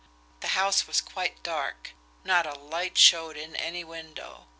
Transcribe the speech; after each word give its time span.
The 0.39 0.57
house 0.57 0.87
was 0.87 0.99
quite 0.99 1.43
dark, 1.43 1.91
not 2.23 2.47
a 2.47 2.57
light 2.57 2.97
showed 2.97 3.37
in 3.37 3.55
any 3.55 3.83
window. 3.83 4.47